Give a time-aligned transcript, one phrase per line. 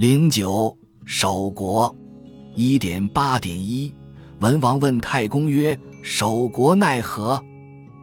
[0.00, 0.74] 零九
[1.04, 1.94] 守国，
[2.56, 3.92] 一点八点一。
[4.38, 7.38] 文王问太公曰：“守国奈何？”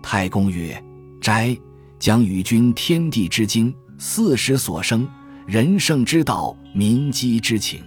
[0.04, 0.79] 太公曰
[1.20, 1.57] ：“斋，
[1.97, 5.10] 将与君天地之经，四时所生，
[5.47, 7.81] 人圣之道，民基之情。”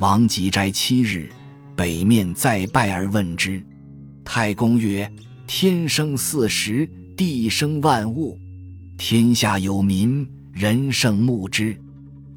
[0.00, 1.30] 王即斋七日，
[1.74, 3.64] 北面再拜而问之。
[4.22, 5.10] 太公曰
[5.48, 6.86] ：“天生四时，
[7.16, 8.38] 地生万物，
[8.98, 11.74] 天下有民，人圣牧之。”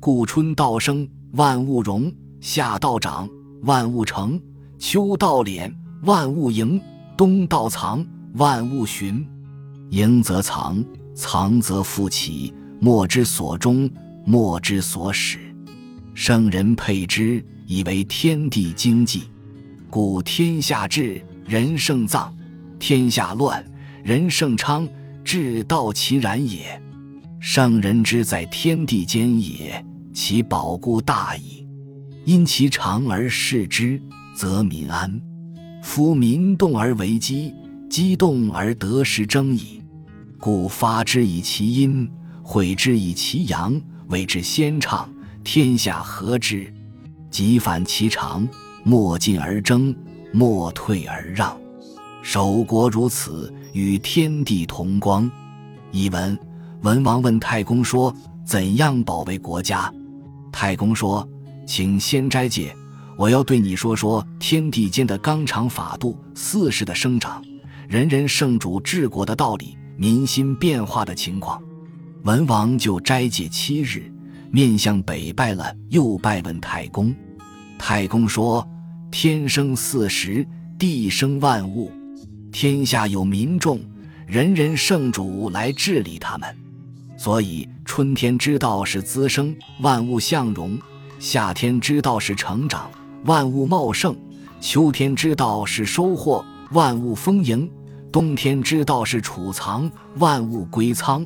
[0.05, 2.11] 故春道生，万物荣；
[2.41, 3.29] 夏道长，
[3.61, 4.37] 万物成；
[4.77, 6.77] 秋道敛，万物盈；
[7.15, 9.25] 冬道藏，万物循。
[9.91, 10.83] 盈则藏，
[11.15, 12.53] 藏则复起。
[12.81, 13.89] 莫之所终，
[14.25, 15.39] 莫之所始。
[16.13, 19.23] 圣人配之，以为天地经济。
[19.89, 22.29] 故天下治，人圣藏；
[22.77, 23.65] 天下乱，
[24.03, 24.85] 人圣昌。
[25.23, 26.77] 治道其然也。
[27.39, 29.81] 圣人之在天地间也。
[30.13, 31.67] 其保固大矣，
[32.23, 33.99] 因其长而视之，
[34.35, 35.19] 则民安。
[35.81, 37.53] 夫民动而为饥，
[37.89, 39.81] 饥动而得时争矣。
[40.39, 42.09] 故发之以其阴，
[42.43, 45.09] 毁之以其阳，谓之先畅，
[45.43, 46.71] 天下和之。
[47.31, 48.47] 即反其常，
[48.83, 49.95] 莫进而争，
[50.31, 51.57] 莫退而让。
[52.21, 55.29] 守国如此，与天地同光。
[55.91, 56.37] 译文：
[56.81, 58.15] 文王问太公说
[58.45, 59.91] ：“怎样保卫国家？”
[60.53, 61.27] 太公说
[61.67, 62.73] ：“请先斋戒，
[63.17, 67.43] 我要对你说说天地间的纲常法度、四时的生长、
[67.89, 71.61] 人人圣主治国的道理、民心变化的情况。”
[72.23, 74.09] 文王就斋戒七日，
[74.51, 77.13] 面向北拜了，又拜问太公。
[77.77, 78.65] 太公说
[79.11, 81.91] ：“天生四时，地生万物，
[82.51, 83.81] 天下有民众，
[84.27, 86.55] 人人圣主来治理他们。”
[87.17, 90.79] 所以，春天之道是滋生，万物向荣；
[91.19, 92.89] 夏天之道是成长，
[93.25, 94.15] 万物茂盛；
[94.59, 97.69] 秋天之道是收获，万物丰盈；
[98.11, 101.23] 冬天之道是储藏，万物归仓。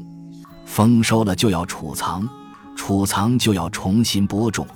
[0.65, 2.27] 丰收了就要储藏，
[2.75, 4.67] 储藏就要重新播种，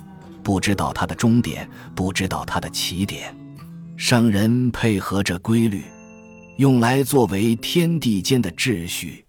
[0.42, 3.36] 不知道它的终点，不知道它的起点。
[3.98, 5.84] 圣人配合着规律，
[6.56, 9.26] 用来作为天地间的秩序。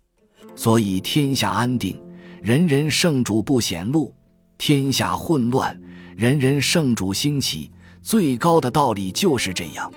[0.55, 1.99] 所以天下安定，
[2.43, 4.11] 人人圣主不显露；
[4.57, 5.79] 天下混乱，
[6.13, 7.71] 人人圣主兴起。
[8.01, 9.89] 最高的道理就是这样。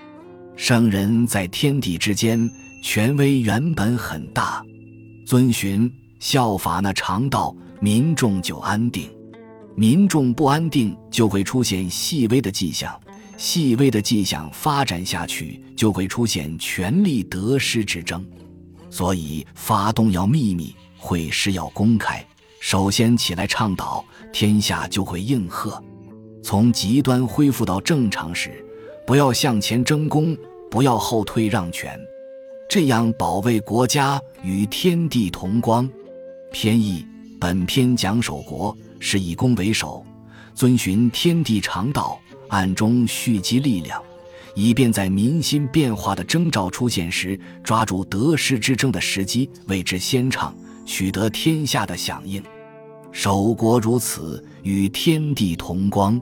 [0.54, 2.48] 圣人在天地之间，
[2.84, 4.64] 权威原本很大，
[5.26, 9.08] 遵循效法那常道，民众就安定；
[9.74, 12.96] 民众不安定，就会出现细微的迹象，
[13.36, 18.24] 细微的迹象发展下去，就会出现权力得失之争。
[18.88, 22.24] 所以，发动要秘密，会师要公开。
[22.69, 25.81] 首先起来倡导，天下就会应和。
[26.43, 28.50] 从极端恢复到正常时，
[29.06, 30.37] 不要向前争功，
[30.69, 31.97] 不要后退让权，
[32.69, 35.88] 这样保卫国家与天地同光。
[36.50, 37.06] 偏义
[37.38, 40.05] 本篇讲守国，是以攻为守，
[40.53, 42.19] 遵循天地常道，
[42.49, 44.03] 暗中蓄积力量。
[44.56, 50.53] 以便在民心变化的征兆出现时，抓住得失之争的时机，为之先唱，
[50.84, 52.43] 取得天下的响应。
[53.19, 56.21] 守国如此，与天地同光，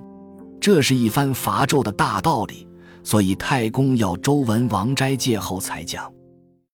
[0.61, 2.69] 这是一番伐纣的大道理。
[3.03, 6.09] 所以太公要周文王斋戒后才讲。